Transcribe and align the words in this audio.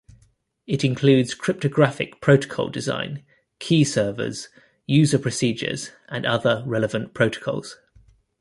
It 0.65 0.83
includes 0.83 1.35
cryptographic 1.35 2.21
protocol 2.21 2.69
design, 2.69 3.23
key 3.59 3.83
servers, 3.83 4.49
user 4.87 5.19
procedures, 5.19 5.91
and 6.09 6.25
other 6.25 6.63
relevant 6.65 7.13
protocols. 7.13 7.77